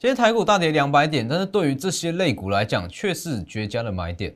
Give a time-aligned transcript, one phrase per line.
[0.00, 4.34] 今天台股大跌两百点，但是对于这些类股来讲，却是绝佳的买点。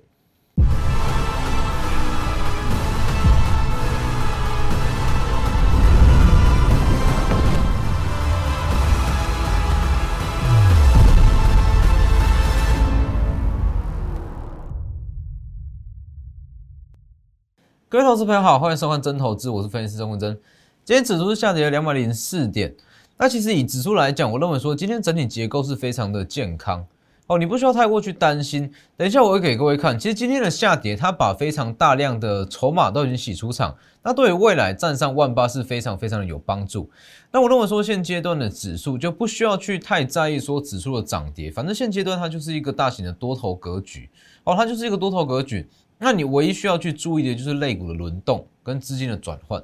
[17.89, 20.39] 各位投资朋友好，欢迎收看真投资，我是分析师钟文真。
[20.85, 22.77] 今天指数是下跌了两百零四点。
[23.17, 26.85] 那其实以指数来讲，我认为说今天整体结构是非常的健康
[27.27, 28.71] 哦，你不需要太过去担心。
[28.97, 36.91] 等一下我会给各位看，其实今天的下跌，它把非常大量的筹码都已经洗出场，那对于未来站上万八是非常非常的有帮助。
[37.31, 44.11] 那我认为说现阶段的指数就不需要去太在意说指数的涨跌，反正现阶段它就是一个大型的多头格局
[44.43, 45.67] 哦，它就是一个多头格局。
[45.99, 49.63] 那你唯一需要去注意的就是类股的轮动跟资金的转换。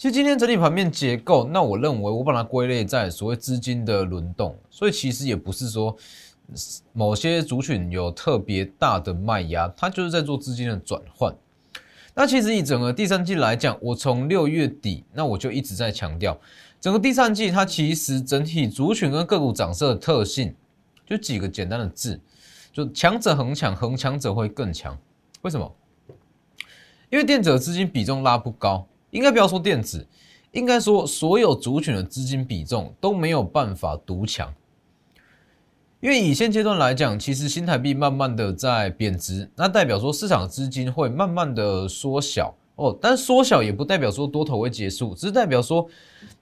[0.00, 5.94] 其实今天整体盘面结构，那我认为我把它归类在所谓资金的轮动，所以其实也不是说
[6.94, 11.36] 某些族群有特别大的卖压，它就是在做资金的转换。
[12.14, 16.40] 那其实以整个第三季来讲，我从六月底，那我就一直在强调，
[16.80, 20.54] 整个第三季它其实整体族群跟个股涨势的特性，
[21.06, 22.18] 就几个简单的字，
[22.72, 24.96] 就强者恒强，恒强者会更强。
[25.42, 25.70] 为什么？
[27.10, 28.86] 因为电子的资金比重拉不高。
[29.10, 30.06] 应该不要说电子，
[30.52, 34.52] 应该说所有族群的资金比重都没有办法独强，
[36.00, 45.88] 因为以现阶段来讲，其实新台币慢慢的在贬值，那代表说市场资金会慢慢的缩小哦，但缩小也不代表说多头会结束，只是代表说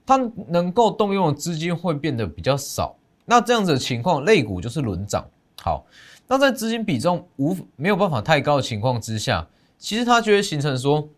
[0.05, 5.27] 它能够动用的资金会变得比较少，那这样子的情况，类股就是轮涨。
[5.61, 5.85] 好，
[6.27, 9.47] 那在资金比重无没有办法太高的情况之下，
[9.77, 11.09] 其实它就会形成说。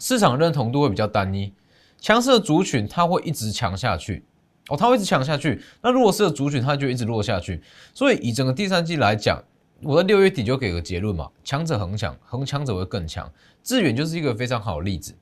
[0.00, 1.52] 市场认同度会比较单一，
[2.00, 4.24] 强势的族群它会一直强下去，
[4.68, 5.62] 哦，它会一直强下去。
[5.82, 7.62] 那弱势的族群它就一直弱下去。
[7.92, 9.44] 所以以整个第三季来讲，
[9.82, 13.30] 我在六月底就给个结论嘛，强者恒强，恒强者会更强。
[13.62, 15.14] 致远就是一个非常好的例子。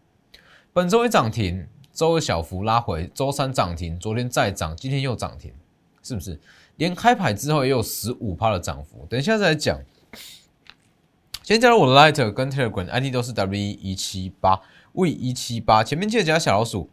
[0.72, 5.52] 本周一涨停，周二小幅拉回，周三涨停，昨天再涨，今天又涨停，
[6.04, 6.38] 是不是？
[6.76, 9.04] 连开牌之后也有十五趴的涨幅。
[9.10, 9.80] 等一下再来讲。
[11.42, 14.60] 先加入我的 Light 跟 Telegram，ID 都是 W 一七八
[14.92, 16.90] V 一七八，前面记得加小老鼠。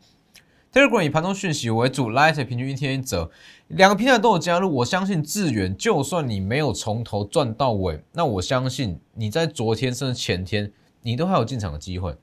[0.74, 3.32] Telegram 以盘中讯息为主，Light 平均一天一折，
[3.70, 4.70] 两个平台都有加入。
[4.76, 12.14] 我相信智远，就算你没有从头赚到尾，那我相信你在昨天甚至前天，你都还有进场的机会。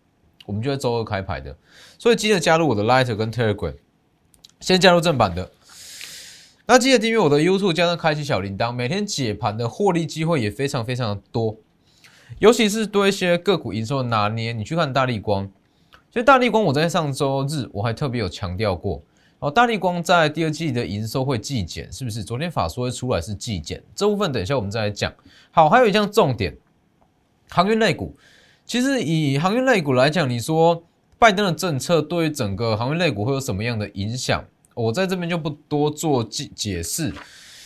[0.45, 1.57] 我们就在周二开牌的，
[1.99, 3.75] 所以记得加入我的 Light 跟 Telegram。
[4.61, 5.51] 先加入正版的，
[6.67, 11.57] 那记得订阅我的 YouTube，加上开启小铃铛，每天解盘的获利机会也非常非常的多。
[12.39, 15.51] 尤其是对一些个股营收的拿捏，你去看大力光，
[16.13, 19.03] 其实大力光我在上周日我还特别有强调过，
[19.39, 22.23] 哦，大力光在第二季的营收会季减，是不是？
[22.23, 25.11] 昨天法说会出来是季减，这部分等一下我们再来讲。
[25.51, 26.55] 好，还有一项重点，
[27.49, 28.15] 航运类股，
[28.67, 30.83] 其实以航运类股来讲，你说
[31.19, 34.45] 拜登的政策对于整个航运类股会有什么样的影响？
[34.75, 37.11] 我在这边就不多做解解释。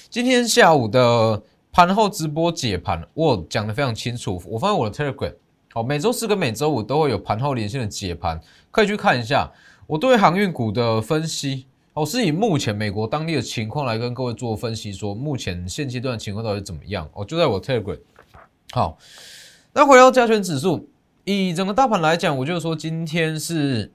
[0.08, 1.42] 今天下午的。
[1.72, 4.42] 盘后直播解盘，我讲的非常清楚。
[4.46, 5.34] 我放在我的 Telegram，
[5.76, 9.53] 好，每周四跟每周五都会有盘后连线的解盘，可以去看一下
[9.87, 11.66] 我对航运股的分析。
[11.92, 17.06] 我是以目前美国当地的情况来跟各位做分析，说目前现阶段情况到底怎么样？
[17.12, 17.98] 哦，就在我 Telegram。
[18.70, 18.97] 好，
[19.75, 20.88] 那回到加权指数，
[21.25, 23.93] 以整个大盘来讲，我就是说今天是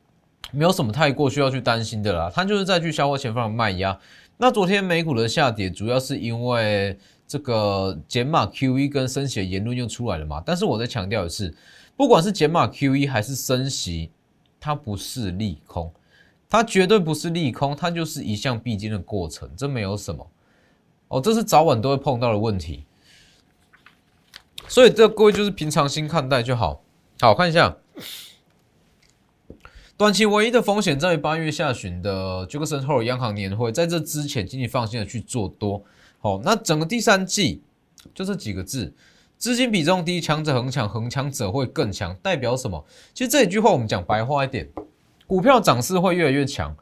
[0.50, 3.98] 没有什么太过需要去担心的啦，它就是在去消化前方的卖压。
[4.38, 6.98] 那昨天美股的下跌，主要是因为。
[7.28, 10.42] 这个减码 QE 跟升息的言论又出来了嘛？
[10.44, 11.54] 但是我在强调的是，
[11.94, 14.10] 不管是减码 QE 还是升息，
[14.58, 15.92] 它不是利空，
[16.48, 20.26] 它绝对不是利空，它就是一项必经的过程，这没有什么
[21.08, 22.86] 哦，这是早晚都会碰到的问题。
[24.66, 26.82] 所以这各位就是平常心看待就好。
[27.20, 27.76] 好看一下，
[29.96, 35.84] 短期唯一的风险在于八月下旬的杰克森霍尔央行年会，在这之前，请你放心的去做多。
[36.20, 37.62] 好，那整个第三季
[38.12, 38.92] 就这几个字，
[39.36, 42.84] 资金比重低，强者恒强，恒强者会更强，代表什么？
[43.14, 44.68] 其实这一句话我们讲白话一点，
[45.28, 46.76] 股票涨势会越来越强。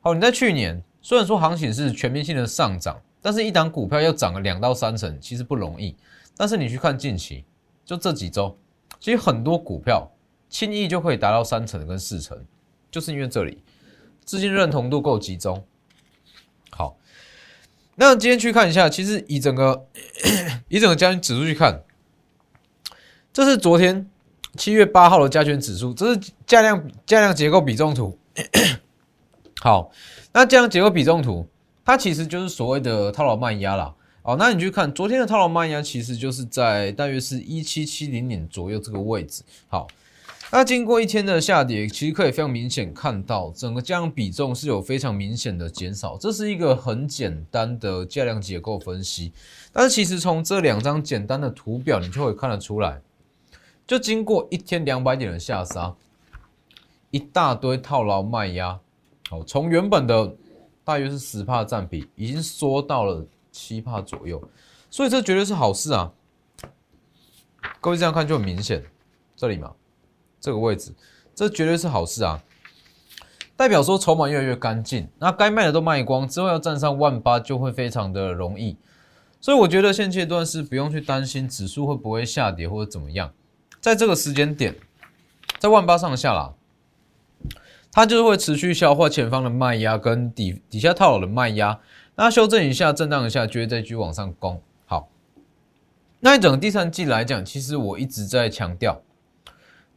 [0.00, 5.94] 好，你在去年虽然说行情是全面性的上涨，但是一档股票要涨个两到三成，其实不容易。
[6.34, 7.44] 但是你去看近期，
[7.84, 8.56] 就这几周，
[8.98, 10.10] 其实很多股票
[10.48, 12.42] 轻易就可以达到三成跟四成，
[12.90, 13.62] 就是因为这里
[14.24, 15.62] 资金认同度够集中。
[18.00, 19.86] 那今天去看一下，其实以整个
[20.68, 21.82] 以整个加权指数去看，
[23.30, 24.08] 这是昨天
[24.56, 28.18] 七月八号的加权指数，这是价量价量结构比重图。
[29.60, 29.92] 好，
[30.32, 31.46] 那这样结构比重图，
[31.84, 33.94] 它其实就是所谓的套牢卖压啦。
[34.22, 39.42] 哦，那你去看昨天的套牢卖压，其实就是在大约是一七七零点左右这个位置。
[39.68, 39.86] 好，
[40.52, 46.18] 那经过一天的下跌，其实可以非常明显看到整个价量比重是有非常明显的减少。
[46.18, 49.32] 这是一个很简单的价量结构分析，
[49.72, 53.00] 但是其实从这两张简单的图表，你就会看得出来，
[53.86, 55.94] 就经过一天两百点的下杀，
[57.10, 58.80] 一大堆套牢卖压，
[59.28, 60.34] 好，从原本的
[60.82, 63.26] 大约是十帕占比，已经缩到了。
[63.52, 64.40] 七帕左右，
[64.92, 66.12] 所以这绝对是好事啊！
[67.80, 68.80] 各位这样看就很明显，
[69.34, 69.72] 这里嘛，
[70.40, 70.92] 这个位置，
[71.34, 72.42] 这绝对是好事啊！
[73.56, 78.76] 代表说筹码越来越干净，那该卖的都卖光之后，要站上万八就会非常的容易。
[79.40, 83.32] 所以我觉得现阶段是不用去担心指数会不会下跌或者怎么样，
[83.80, 84.74] 在这个时间点，
[85.58, 86.54] 在万八上下啦，
[87.92, 91.80] 它就是会持续消化前方的卖压跟底底下套牢的卖压。
[92.16, 94.60] 那修正一下，震荡一下，就会再继续往上攻。
[94.84, 95.08] 好，
[96.20, 99.00] 那一整第三季来讲，其实我一直在强调，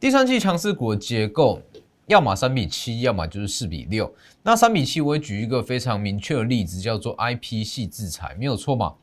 [0.04, 1.62] 第三季强势股的结构，
[2.08, 4.14] 要么三比七，要么就是四比六。
[4.42, 8.96] 那三比七，我会举一个非常明确的例子，叫做 I P 系制裁，没有错嘛？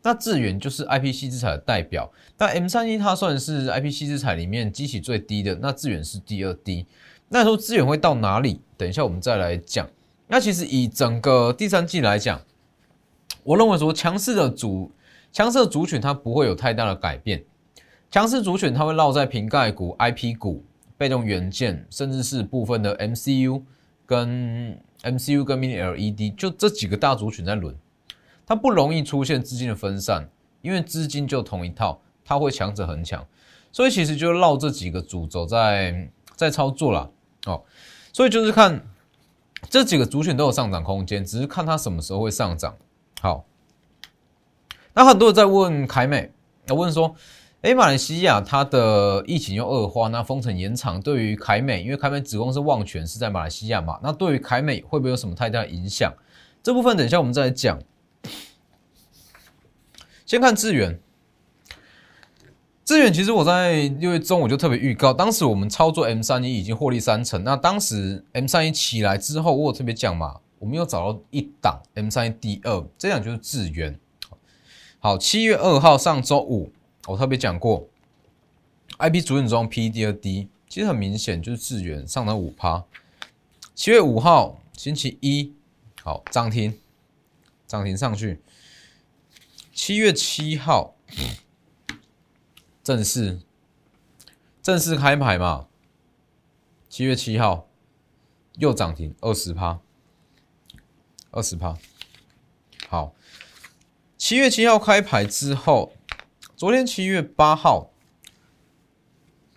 [0.00, 2.10] 那智远就是 I P 系制裁的代表。
[2.38, 6.86] 那 M 三一它算是 I P 系制裁里面机器最低的，那智远是第二低。
[7.28, 8.62] 那说资源会到哪里？
[8.78, 9.86] 等一下我们再来讲。
[10.28, 12.40] 那其实以整个第三季来讲，
[13.44, 14.90] 我认为说强势的主
[15.30, 17.44] 强势的族群它不会有太大的改变，
[18.10, 20.64] 强势族群它会绕在瓶盖股、IP 股、
[20.96, 23.62] 被动元件，甚至是部分的 MCU
[24.06, 27.76] 跟 MCU 跟 Mini LED，就这几个大族群在轮，
[28.46, 30.28] 它不容易出现资金的分散，
[30.62, 33.26] 因为资金就同一套，它会强者恒强，
[33.70, 37.10] 所以其实就绕这几个主轴在在操作啦
[37.46, 37.62] 哦，
[38.12, 38.82] 所以就是看。
[39.68, 42.76] 这几个族群都有上涨空间，只是看它什么时候会上涨。
[43.20, 43.44] 好，
[44.94, 46.30] 那很多人在问凯美，
[46.66, 47.16] 要问说，
[47.62, 56.14] 哎，马来西亚它的疫情又恶化，那封城延长，对于凯美，因为凯美子公司旺泉是在马来西亚嘛，那对于凯美会不会有什么太大的影响？
[56.62, 57.80] 这部分等一下我们再来讲。
[60.24, 61.00] 先看资源。
[62.84, 67.42] 资源其实我在六月中我就特别预告，当时我们操作 M 三一已经获利三成。
[67.42, 73.98] 那当时 M 三一起来之后，我有特别讲嘛，我们又找到一档 M 三一第二，这样就是智源。
[75.00, 76.72] 好，七月二号上周五，
[77.08, 77.88] 我特别讲过
[78.98, 82.84] ，IP 主演中 P 第二低，其实很明显就是智源上涨五趴。
[83.74, 85.54] 七月五号星期一，
[86.02, 86.78] 好涨停，
[87.66, 88.42] 涨停上去。
[89.72, 90.94] 七月七号。
[92.84, 93.40] 正式
[94.62, 95.68] 正式开牌嘛？
[96.88, 97.68] 七月七号
[98.54, 99.80] 又涨停二十趴，
[101.30, 101.76] 二十趴。
[102.88, 103.14] 好，
[104.16, 105.92] 七月七号开牌之后，
[106.58, 107.92] 昨天七月八号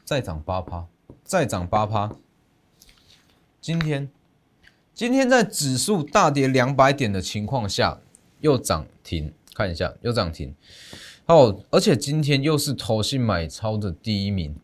[0.05, 0.85] 再涨八趴，
[1.23, 2.11] 再涨八趴。
[3.59, 4.07] 今天
[4.93, 7.99] 今天在指数大跌两百点的情况下
[8.41, 10.53] 又涨停，看一下又涨停。
[11.25, 14.55] 哦，而且今天又是投信买超的第一名。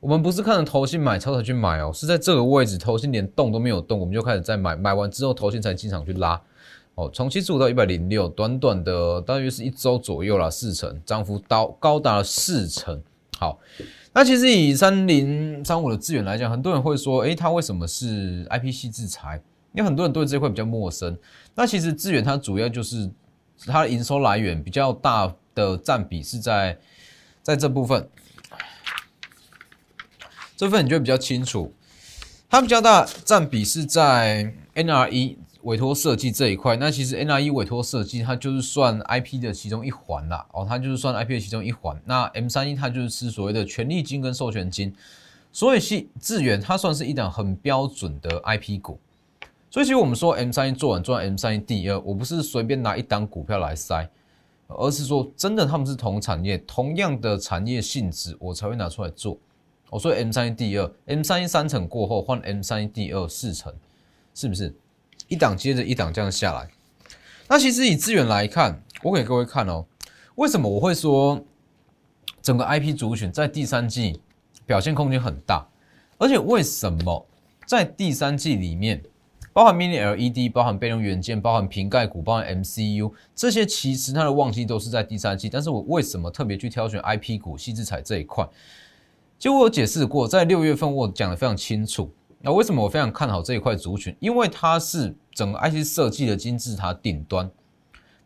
[0.00, 4.74] 我们不是看着投信买超才去买哦，是在这个位置，投信连动都没有动，我们就开始在买。
[4.74, 6.40] 买完之后，投信才进场去拉。
[6.98, 13.00] 哦，从七十五到一百零六，短短的大约是一周左右啦，四成涨幅高高达四成。
[13.38, 13.60] 好，
[14.12, 19.40] 那其实以三零三五的资源来讲，很多人会说，诶，它为什么是 IPC 制裁？
[19.72, 21.16] 因为很多人对这块比较陌生。
[21.54, 23.08] 那其实资源它主要就是
[23.66, 25.32] 它的营收来源比较大。
[25.58, 26.78] 的占比是在
[27.42, 28.08] 在这部分，
[30.56, 31.74] 这份你就比较清楚，
[32.48, 36.76] 它比较大占比是在 NRE 委托设计这一块。
[36.76, 42.00] 那其实 NRE 委托设计它就是算 IP 的其中一环啦，哦，它就是算 IP 的其中一环。
[42.04, 44.94] 那 M 三一它就是吃所谓的权利金跟授权金，
[45.52, 48.98] 所以系智源它算是一档很标准的 IP 股。
[49.70, 54.08] 所以其实我们说 M 三一做完做完 M 三一第二，我不是随便拿一档股票来塞。
[54.70, 59.38] 而是说，真的他们是同产业，同样的产业性质，我才会拿出来做。
[59.88, 63.72] 我说 M 三一第二，M 三一三层过后换 M 三一第二四层，
[64.34, 64.74] 是不是
[65.28, 66.68] 一档接着一档这样下来？
[67.48, 69.86] 那其实以资源来看，我给各位看哦，
[70.34, 71.42] 为什么我会说
[72.42, 74.20] 整个 IP 族群在第三季
[74.66, 75.66] 表现空间很大？
[76.18, 77.26] 而且为什么
[77.66, 79.02] 在第三季里面？
[79.52, 85.48] 包含 Mini LED，包含备用元件，包含瓶盖股，包含 MCU，这些其实它的旺季都是在第三季。
[85.48, 88.48] 但是我为什么特别去挑选 IP 股、细制材这一块？
[89.36, 94.16] 就我有解释过，在六月份我讲的非常清楚，那为什么我非常看好这一块族群？
[94.20, 97.50] 因为它是整个 IC 设计的金字塔顶端，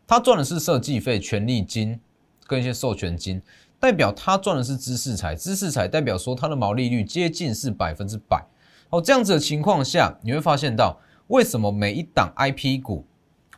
[0.05, 1.99] 它赚的是设计费、权利金
[2.45, 3.41] 跟一些授权金，
[3.79, 8.45] 代表它赚的是知识财，知识财代表说它的毛利率接近是百分之百。
[8.91, 13.05] 哦，这样子的情况下，你会发现到为什么每一档 IP 股，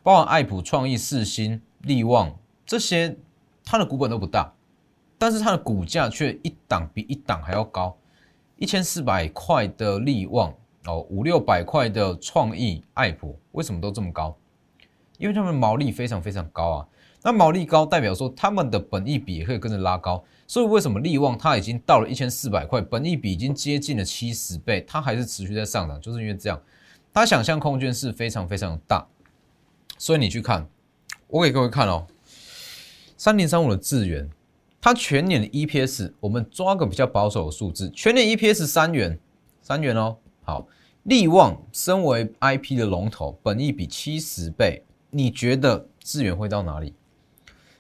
[0.01, 2.33] 包含爱普、创意、四星、利旺
[2.65, 3.17] 这些，
[3.65, 4.53] 它的股本都不大，
[5.17, 7.97] 但是它的股价却一档比一档还要高。
[8.65, 10.51] 一千四百块的利旺
[10.85, 14.35] 哦，五六百块的创意爱普，为什么都这么高？
[15.19, 16.87] 因为他们毛利非常非常高啊。
[17.21, 20.23] 那毛利高代表说他们的本益比也可以跟着拉高。
[20.47, 26.59] 所以为什么利旺它已经到了一千四百块，本益比已经接近了七十倍，它还是持续在上涨，就是因为这样，
[27.13, 29.07] 它想象空间是非常非常大。
[29.99, 30.67] 所以你去看，
[31.27, 32.07] 我给各位看哦，
[33.15, 34.27] 三零三五的智源。
[34.85, 39.17] 它全年的 EPS，我们抓个比较保守的数字，全年 EPS 三元，
[39.59, 40.15] 三元哦。
[40.43, 40.67] 好，
[41.01, 46.93] 利旺身为 IP 的龙头，本益比七十倍，你觉得资源会到哪里？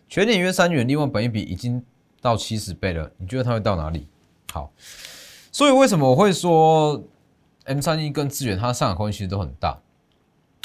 [0.09, 1.85] 全年约三元，利旺本益比已经
[2.21, 4.07] 到七十倍了，你觉得它会到哪里？
[4.51, 4.73] 好，
[5.51, 7.03] 所以为什么我会说
[7.65, 9.79] M 三一跟资源它上涨空间其实都很大？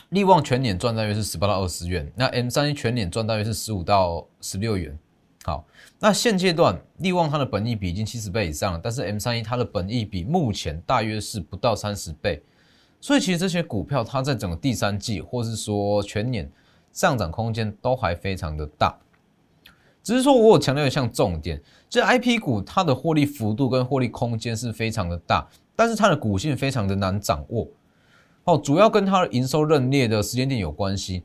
[0.09, 4.99] 利旺全年赚大约是十八到二十元，那 M 三一全年赚大约是十五到十六元。
[5.43, 5.65] 好，
[5.99, 12.43] 那现阶段利旺它的本益比已经七十倍以上了，但是 M 三一它的本益比目前大约是不到三十倍，
[13.01, 16.51] 所以其实这些股票它在整个第三季或是说全年
[16.93, 18.95] 上涨空间都还非常的大，
[20.03, 27.67] 只是说我有强调一项重点，这 I P 股它的获利幅度跟获利空间是非常的大，但是它的股性非常的难掌握，
[28.45, 31.23] 哦，主要跟它的营收认列的时间点有关系。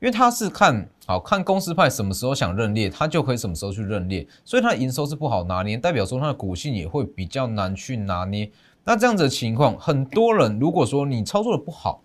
[0.00, 8.50] 因为他是看好看公司派什么时候想认列，他就可以什么时候去认列，所以它的营收是不好拿捏，代表说它的股性也会比较难去拿捏。
[8.84, 12.00] 那这样子的情况，很多人如果说你操作的不好，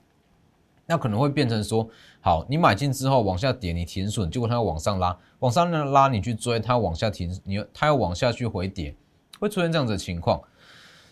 [0.86, 1.88] 那可能会变成说，
[2.20, 8.96] 好，你买进之后往下跌，你停损，结果它要往上拉，往上拉你去追，它往下停，你它要往下去回跌，
[9.40, 10.42] 会出现这样子的情况。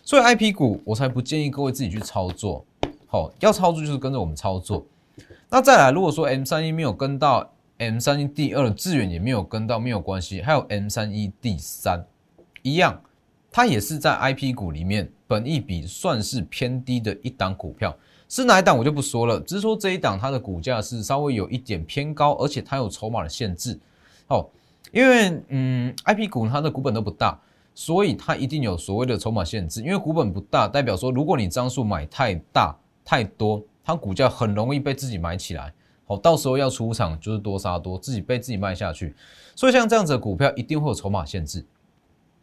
[0.02, 2.64] 所以 I P 股我才不建议各位自己去操作，
[3.06, 4.84] 好，要操作就是跟着我们操作。
[5.54, 10.40] 那再来，如果说 M 三一没有跟到，M 三一第二资源也没有跟到，没有关系。
[10.40, 12.02] 还有 M 三一第三
[12.62, 12.98] 一样，
[13.50, 17.94] 它也是在 IP 股里面，本一比算是偏低的一档股票。
[18.30, 23.78] 是哪一档我就不说了，只是说这一档它的股价是稍微有一点偏高，而且它有筹码的限制。
[24.28, 24.48] 哦，
[24.90, 27.38] 因为嗯，IP 股它的股本都不大，
[27.74, 29.82] 所以它一定有所谓的筹码限制。
[29.82, 33.62] 因为股本不大，代表说如果你张数买太大太多。
[33.84, 35.72] 它股价很容易被自己买起来，
[36.06, 39.14] 好，到时候要出场就是多杀多，自己被自己卖下去。
[39.56, 41.64] 所以像这样子的股票一定会有筹码限制，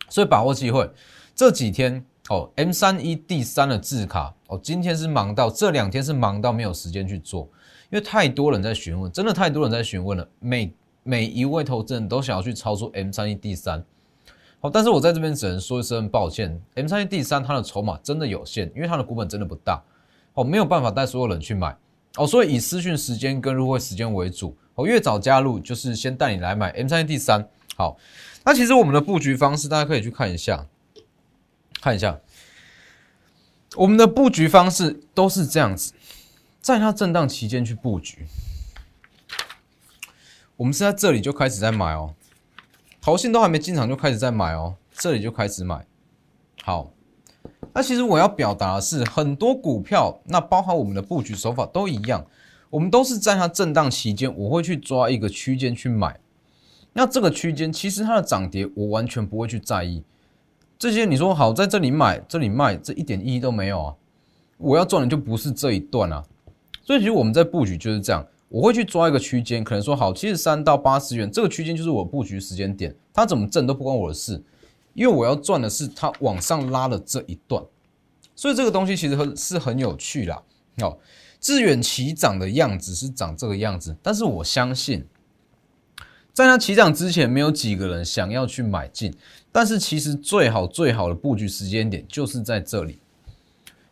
[0.10, 0.90] 所以把握机会。
[1.34, 7.48] 这几天哦，M 三一 D 三的字卡哦，今天是忙到这两天是忙到没有时间去做，
[7.90, 13.82] 因为太多人在询问，真的太多人在询问了，每每一位投资人都想要去操作 M 三一 D 三。
[14.60, 19.82] 好，但是我在这边只能说一声抱歉，M 三一 D 三它的筹码真的有限，因为它的股本真的不大。
[20.40, 21.76] 哦，没有办法带所有人去买
[22.16, 24.58] 哦，所以以私讯时间跟入会时间为主。
[24.76, 27.46] 哦，越早加入就是先带你来买 M 三 D 三。
[27.76, 27.98] 好，
[28.46, 30.66] 那其实我们的布局方式，大家可以去看一下，
[31.82, 32.22] 看一下
[33.76, 35.92] 我们的布局方式都是这样子，
[36.62, 38.26] 在它震荡期间去布局。
[40.56, 42.16] 我们是在这里就开始在买哦，
[43.02, 45.86] 头信都还没进场就开始在买哦，这里就开始买。
[46.64, 46.94] 好。
[47.74, 52.26] 那其实我要表达的是，很多股票，那包含我们的布局手法都一样，
[52.70, 56.20] 我们都是在它震荡期间，我会去抓一个区间去买。
[56.94, 60.04] 那这个区间其实它的涨跌，我完全不会去在意。
[60.78, 63.96] 这些你说好在这里买，这里卖，这一点意义都没有啊！
[64.58, 66.24] 我要赚的就不是这一段啊。
[66.84, 74.42] 所以其实我们在布局就是这样，我会去抓一个区间，可能说好七十三到八十元这个区间就是我布局时间点，它怎么挣都不关我的事。
[74.94, 77.64] 因为我要赚的是它往上拉的这一段，
[78.36, 80.42] 所以这个东西其实很是很有趣啦。
[80.82, 80.98] 哦，
[81.40, 85.06] 致远起涨的样子是长这个样子，但是我相信，
[86.34, 89.14] 在它起涨之前，没有几个人想要去买进。
[89.52, 93.00] 但是其实最好最好的布局时间点就是在这里，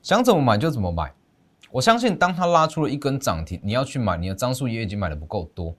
[0.01, 1.13] 想怎么买就怎么买。
[1.71, 5.75] 我相信，当它拉出了一根涨停，你要去买，你的张数也已经买的不够多。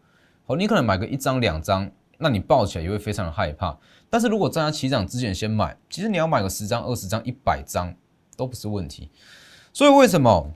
[0.46, 1.90] 好，你可能买个一张两张。
[2.18, 3.78] 那你抱起来也会非常的害怕，
[4.10, 7.94] 但是如果在它起涨之前先买，其实你要买个十张、二十张、一百张
[8.36, 9.10] 都不是问题。
[9.72, 10.50] 所以为什么？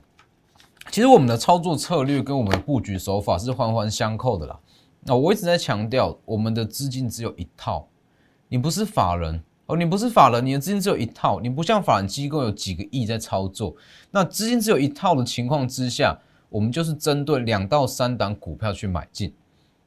[0.91, 4.59] 其实我们的操作策略跟我们的布局手法是环环相扣的啦。
[5.05, 7.87] 那我一直在强调，我们的资金只有一套，
[8.49, 13.73] 你不是法人，哦，你不是法人，你的资金只有一套，你不像法人机构有几个亿在操作，
[14.11, 19.33] 那资金只有一套的情况之下，我们就是针对两到三档股票去买进。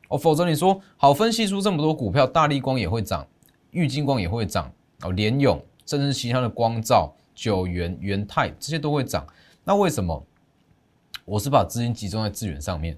[0.09, 3.27] 哦，否则你说好分析出这么多股票，大力光也会涨，
[3.71, 4.73] 玉金光也会涨，
[5.03, 9.27] 哦，联勇甚至其他的光照、九元、元泰这些都会涨，
[9.65, 10.25] 那为什么？
[11.25, 12.97] 我是把资金集中在资源上面。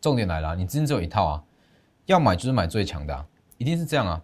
[0.00, 1.44] 重点来了，你资金只有一套啊，
[2.06, 3.26] 要买就是买最强的，
[3.58, 4.22] 一定是这样啊。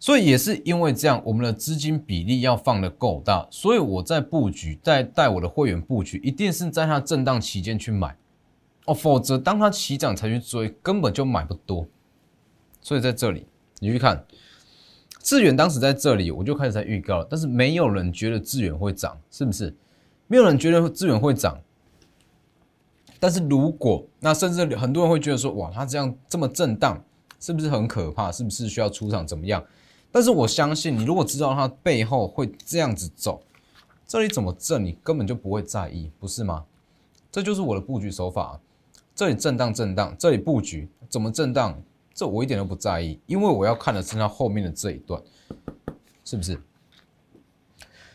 [0.00, 8.16] 所以也是因为这样，我们的资金比例要放的够大，所以我在布局，在带我的会员布局，一定是在它震荡期间去买
[8.86, 11.86] 哦，否则当它起涨才去追，根本就买不多。
[12.80, 13.46] 所以在这里，
[13.78, 14.26] 你去看
[15.20, 19.72] 智远当时在这里，我就开始在预告了，但是没有人觉得智远会涨，是不是？
[20.26, 21.60] 没有人觉得智远会涨。
[23.20, 27.00] 但是如果那甚至很多人会觉得说，哇，它这样这么震荡，
[27.38, 28.32] 是不是很可怕？
[28.32, 29.64] 是不是需要出场怎么样？
[30.10, 33.40] 但是我相信你，如果知道它背后会这样子走，
[34.08, 36.64] 这里怎么震，你根本就不会在意，不是吗？
[37.30, 38.60] 这就是我的布局手法。
[39.14, 41.80] 这里震荡震荡，这里布局怎么震荡，
[42.14, 45.22] 这我一点都不在意，因为我要看的是它后面的这一段，
[46.24, 46.60] 是不是？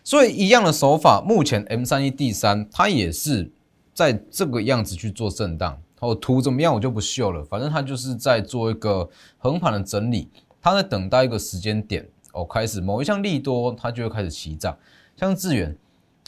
[0.04, 3.52] 所以一样的手法，目前 M 三一 D 三它也是。
[3.98, 10.30] 在这个样子去做震荡，哦，图怎么样我就不秀了，反正它就是在做一个横盘的整理，
[10.62, 14.78] 它在等待一个时间点，哦，开始某一项利多，它就会开始起涨。
[15.16, 15.76] 像智远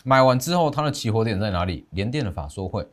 [0.04, 1.86] 买完之后，它的起火点在哪里？
[1.92, 2.88] 联电的法说会，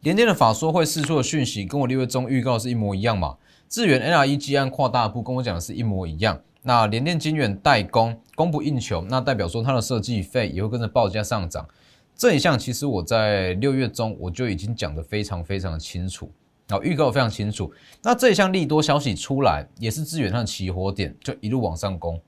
[0.00, 3.36] 联电的法说会释出的讯息跟我六月中预告是一模一样嘛？
[3.68, 6.40] 智远 NRE 按扩大部跟我讲的是一模一样。
[6.62, 11.66] 那联电晶圆代工供不应求，那代表说它的设计费也会跟着报价上涨。
[12.14, 16.30] 这一项其实我在六月中我就已经讲得非常非常的清楚，
[16.68, 17.72] 啊，预告非常清楚。
[18.02, 22.20] 那这一项利多消息出来，也是资源上的起火点，就一路往上攻。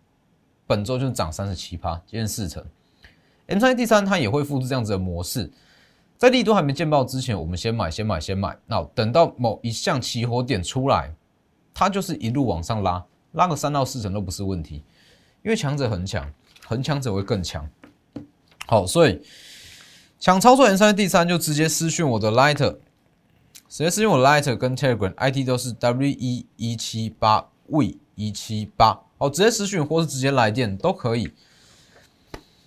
[0.67, 2.65] 本周就涨三十七趴，接近四成。
[3.47, 5.50] M 三 D 三它也会复制这样子的模式，
[6.21, 8.55] 在利多还没见报之前，我们先买，先买，先买。
[8.67, 11.15] 那等到某一项起火点出来，
[11.73, 14.85] 它就是一路往上拉，拉个三到四成都不是问题，
[15.43, 16.30] 因为强者很强，
[16.67, 17.67] 恒强者会更强。
[18.67, 19.23] 好，所以。
[20.19, 22.76] 想操作 M 三 D 三就直接私讯我的 Lighter，
[23.71, 31.33] 直接私讯我 Lighter 跟 Telegram ID 都是 W 一一七八 V 一七八，好，直接私讯或是直接来电都可以。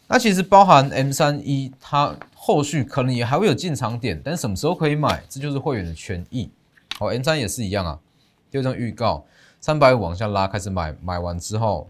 [0.07, 6.51] 那其实包含 M 三一，它后续可能也还会有进场点，但什么时候可以买，这就是会员的权益。
[6.99, 7.97] 好，N 三也是一样啊。
[8.51, 9.25] 第二张预告，
[9.61, 11.89] 三百五往下拉，开始买，买完之后，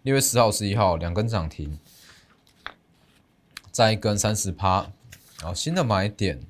[0.00, 1.78] 六月十号、十一号两根涨停，
[3.70, 4.90] 再一根三十趴。
[5.40, 6.40] 然后，新的买点，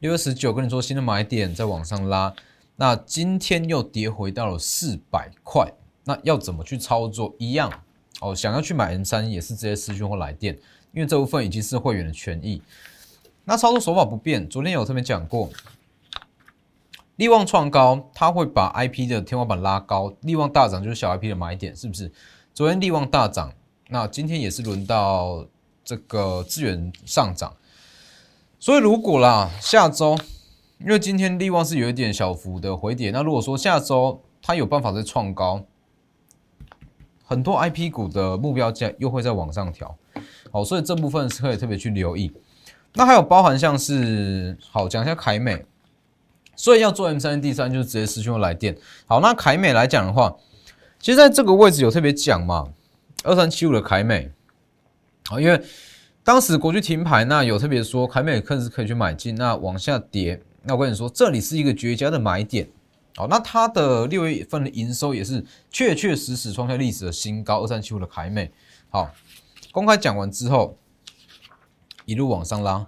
[0.00, 2.34] 六月十九跟你说新的买点在往上拉，
[2.74, 7.32] 那今天又跌回到了四百块，那要怎么去操作？
[7.38, 7.72] 一样
[8.20, 10.58] 哦，想要去买 N 三也是直接私讯或来电，
[10.98, 12.60] 因为这部分已经是会员的权益。
[13.44, 15.48] 那操作手法不变，昨天有特别讲过，
[17.14, 22.10] 利旺创高，它会把 IP 的天花板拉高，利旺大涨就是小 IP 的买点，是不是？
[22.52, 23.52] 昨天利旺大涨，
[23.90, 25.46] 那今天也是轮到
[25.84, 27.54] 这个资源上涨。
[28.58, 30.18] 所以如果啦，下周，
[30.80, 35.64] 因为今天利旺是有一点小幅的回跌，那如果说下周它有办法再创高，
[37.24, 39.96] 很多 I P 股的目标价又会再往上调，
[40.50, 42.32] 好，所以这部分是可以特别去留意。
[42.94, 45.64] 那还有包含像是，好讲一下凯美，
[46.56, 48.76] 所以要做 M 三 D 三就是直接师兄来电。
[49.06, 50.36] 好，那凯美来讲的话，
[50.98, 52.68] 其实在这个位置有特别讲嘛，
[53.24, 54.30] 二三七五的凯美，
[55.26, 55.62] 好，因为。
[56.24, 62.68] 当时国际停牌，那有特别说凯美克是可以去买进，那往下跌，那我跟你说，这里是一个绝佳的买点。
[63.16, 68.50] 好，那它的六月份的营收也是确确实实创下历史的新高，二三七五的凯美。
[68.90, 69.10] 好，
[69.72, 70.76] 公开讲完之后，
[72.04, 72.86] 一路往上拉，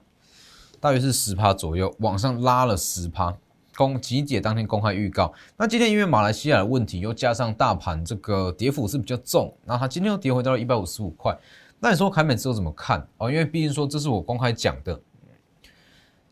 [0.81, 3.37] 大约是十趴左右，往上拉了十趴。
[3.77, 11.35] 公集结当天公开预告，那今天因为马来西亚的问题，又加上大盘这个跌幅是比较重，那它今天又跌回到了一百五十五块。
[11.79, 13.31] 那你说凯美之后怎么看哦？
[13.31, 15.01] 因为毕竟说这是我公开讲的。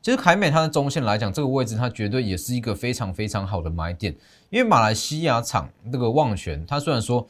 [0.02, 4.14] 其实凯美它的中线来讲，这个位置它绝对也是一个非常非常好的买点。
[4.50, 7.26] 因为马来西亚厂这个旺泉，它虽然说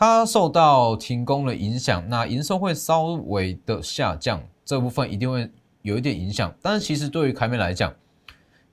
[0.00, 5.46] 它受到停工的影响，那营收会稍微的下降，这部分一定会
[5.82, 6.50] 有一点影响。
[6.62, 7.92] 但是其实对于凯美来讲，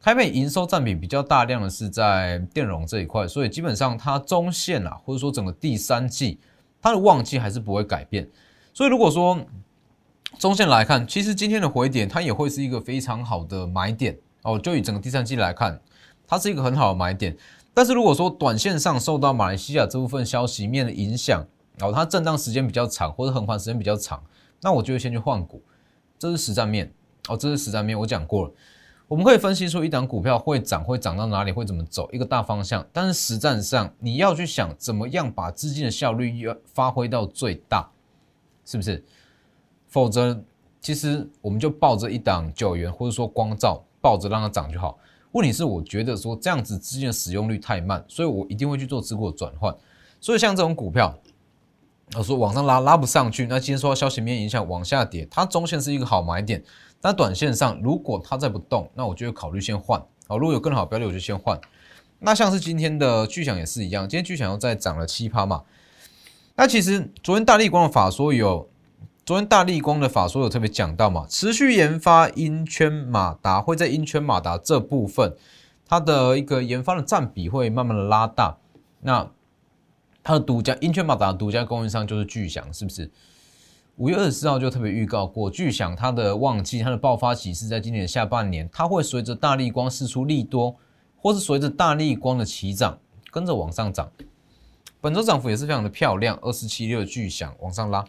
[0.01, 6.39] 凯美营收占比比较大量的是在电容这一块，所以基本上它中线啊，或者说整个第三季
[6.81, 8.25] 它的旺季还是不会改变。
[8.73, 9.37] 所以如果说
[10.39, 14.57] 中线来看，其实今天的回点它也会是一个非常好的买点哦。
[14.57, 15.77] 就以整个第三季来看，
[16.25, 17.35] 它是一个很好的买点。
[17.77, 21.45] 但是如果说短线上受到马来西亚这部分消息面的影响，
[21.77, 24.19] 然哦，它震荡时间比较长，或者横盘时间比较长，
[24.61, 25.61] 那我就会先去换股，
[26.17, 26.91] 这是实战面，
[27.29, 28.51] 哦，这是实战面，我讲过了。
[29.07, 32.83] 我们可以分析出一档股票会涨，会涨到哪里，会怎么走，一个大方向。
[32.91, 37.87] 但是实战上，你要去想怎么样把资金的效率要发挥到最大，
[38.65, 39.05] 是不是？
[39.87, 40.43] 否则，
[40.81, 44.97] 其实我们就抱着一档九元，或者说光照，抱着让它涨就好。
[45.33, 49.75] 问题是，我觉得说这样子资金的使用率太慢，所以我一定会去做持股转换。
[50.19, 51.15] 所以像这种股票，
[52.15, 56.63] 我说往上拉拉不上去，那今天受到消息面影响往下跌，它中线是一个好买点。
[57.01, 60.01] 那短线上，如果它再不动，那我就会考虑先换。
[60.27, 61.59] 好，如果有更好标的，我就先换。
[62.19, 65.63] 那像是今天的巨响也是一样，今天巨响又再涨了七趴嘛。
[66.55, 68.67] 那其实昨天大力光的法说有，
[69.27, 75.35] 昨天大力光的法说有特别讲到嘛，持续研发音圈马达会在音圈马达这部分，
[75.85, 78.55] 它的一个研发的占比会慢慢的拉大。
[79.01, 79.29] 那
[80.23, 83.11] 它的独家音圈马达独家供应商就是巨响，是不是？
[83.97, 90.77] 五月二十四号就特别预告过，巨响它的旺季，它的爆发期是在今年下半年，它会随着大力光释出利多，
[91.17, 92.97] 或是随着大力光的起涨，
[93.29, 94.09] 跟着往上涨。
[95.01, 98.05] 本周涨幅也是非常的漂亮，二四七六巨响往上拉，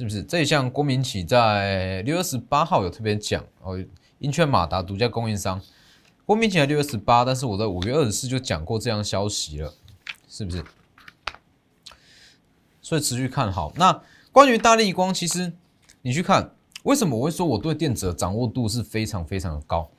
[0.00, 0.22] 是不是？
[0.22, 3.78] 这一项郭明启在六月十八号有特别讲哦，
[4.18, 5.60] 英圈马达独家供应商，
[6.24, 9.74] 郭明启在六月十八，但是我在五月二十四就讲过这样消息了，
[10.26, 10.64] 是不是？
[12.80, 14.02] 所以持续看好那。
[14.32, 15.52] 关于大力光，其实
[16.00, 19.90] 你去看，为什么我会说我对电子的掌握度是非常非常的高？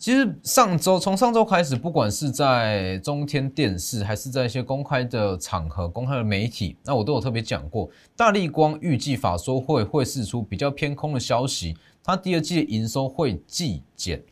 [0.00, 7.86] 其实上周从上周开始，不管是在中天电视，还是在一些公开的场合、公开的媒体，那我都有特别讲过，
[8.16, 14.22] 大力光预计法说会会释出比较偏空的消息，它第二季的营收会季减，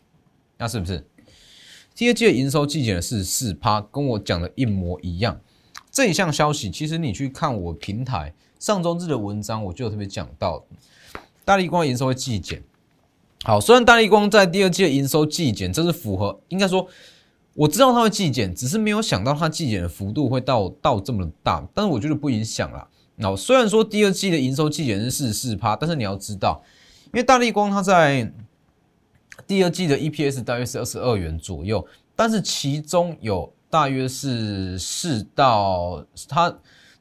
[0.56, 1.06] 那是不是？
[1.94, 5.38] 第二季的营收季减是四十四趴，跟我讲的一模一样。
[5.90, 8.32] 这一项消息，其实你去看我平台。
[8.58, 10.64] 上周日的文章我就有特别讲到，
[11.44, 12.62] 大力光营收会季减。
[13.44, 16.86] 好，虽然大力光在第二季的营收季减，这是符合，应该说
[17.54, 21.66] 我知道它会季减，只是没有想到它季减的幅度会到到这么大。
[21.72, 22.86] 但是我觉得不影响啦。
[23.16, 26.62] 那虽然说第二季的营收季减是四十四趴，但是你要知道，
[27.06, 28.32] 因为大力光它在
[29.46, 36.54] 第二季的 EPS 大约是二十二元左右，但是其中有大约是四到它。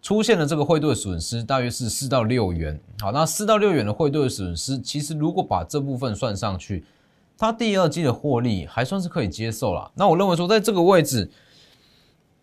[0.07, 2.79] 出现了这个汇兑损失，大约是四到六元。
[3.01, 6.85] 好，那四到六元的汇兑损失，其实如果把这部分算上去，
[7.37, 9.91] 它第二季的获利还算是可以接受了。
[9.95, 11.29] 那我认为说，在这个位置，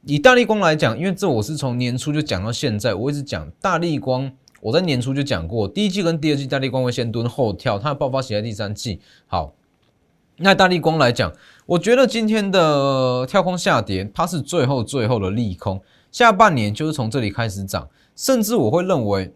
[0.05, 9.01] 以大力光来讲，因为这我是从年初就讲到现在，我一直讲大力光，我在年初就讲过，第一季跟第二季大力光会先蹲后跳，它的爆发期在第三季。
[9.27, 9.55] 好，
[10.37, 11.33] 那大力光来讲，
[11.65, 15.81] 我觉得今天的跳空下跌，它是最后最后的利空。
[16.15, 19.35] 下半年就是从这里开始涨，甚至我会认为，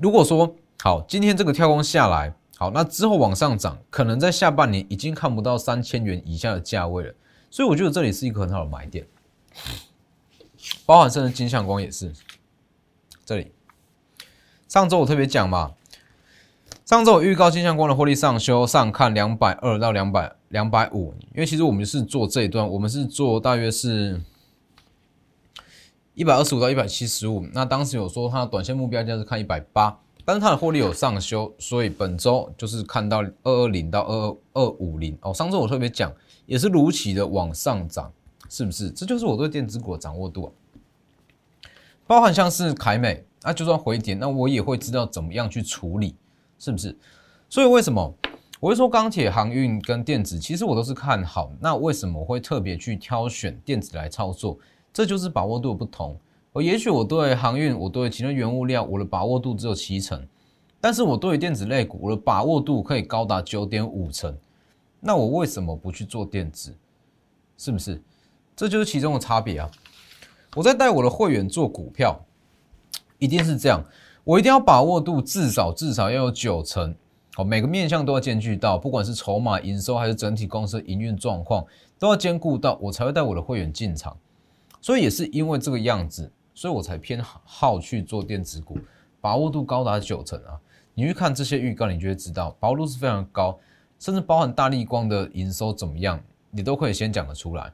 [0.00, 7.12] 如果说好，今天这个跳空下来，好，那之后往上涨，可能在下半年已经看不到三千元以下的价位了，
[7.50, 9.04] 所以我觉得这里是一个很好的买点，
[10.86, 12.12] 包含甚至金相光也是，
[13.24, 13.50] 这里，
[14.68, 15.72] 上周我特别讲嘛，
[16.84, 24.20] 上周我预告金相光的获利上修上看两百二到两百两百五，因为其实我们是做这一段，我们是做大约是。
[26.16, 35.34] 一百二十五到一百七十五，那当时有说它短线目标价是看一百八，但是它的获利有上修，所以本周就是看到二二零到二二二五零哦。
[35.34, 36.10] 上周我特别讲，
[36.46, 38.10] 也是如期的往上涨，
[38.48, 38.90] 是不是？
[38.90, 40.48] 这就是我对电子股的掌握度啊。
[42.06, 46.16] 包含像是凯美，那就算回跌，那我也会知道怎么样去处理，
[46.58, 46.96] 是不是？
[47.50, 48.14] 所以为什么
[48.58, 51.52] 我会说钢铁、航运跟电子，其实我都是看好。
[51.60, 54.58] 那为什么会特别去挑选电子来操作？
[54.96, 56.18] 这就是把握度的不同。
[56.54, 60.26] 而也许我对航运，我对其他原物料，我的把握度只有七成，
[60.80, 64.34] 但是我对于电子类股，我的把握度可以高达九点五成。
[64.98, 66.74] 那我为什么不去做电子？
[67.58, 68.00] 是不是？
[68.56, 69.70] 这就是其中的差别啊！
[70.54, 72.18] 我在带我的会员做股票，
[73.18, 73.84] 一定是这样，
[74.24, 76.94] 我一定要把握度至少至少要有九成。
[77.34, 81.66] 好，每个面向都要兼具到，不管是筹码、营收还是整体公司营运状况，
[81.98, 84.16] 都要兼顾到，我才会带我的会员进场。
[84.80, 88.78] 所以也是因为这个样子，所以我才偏好去做电子股，
[89.20, 90.60] 把握度高达九成啊！
[90.94, 93.58] 你去看这些预告，你就会知道把握度是非常高，
[93.98, 97.72] 甚至包含大力光的营收怎么样，你都可以先讲得出来。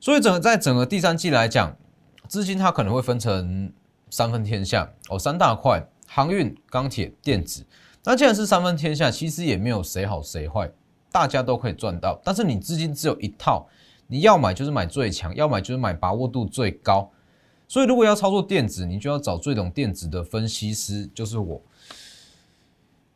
[0.00, 1.76] 所以整个在整个第三季来讲，
[2.26, 3.72] 资金它可能会分成
[4.10, 7.64] 三分天下哦，三大块：航运、钢铁、电子。
[8.04, 10.70] 那既然是三分天下，其实也没有谁好谁坏，
[11.12, 12.20] 大家都可以赚到。
[12.24, 13.68] 但是你资金只有一套。
[14.12, 17.10] 你要买就是买最强，要买就是买把握度最高。
[17.66, 21.62] 所以如果要操作电子，你就要找最懂电子的分析师，就是我。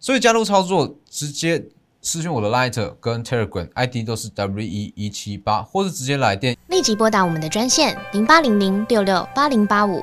[0.00, 1.62] 所以加入操作，直接
[2.00, 10.02] 私讯我的 Lighter 跟 Telegram ID 都是 W E 一七八，或是直接来电，立即拨打我们的专线零八零零六六八零八五。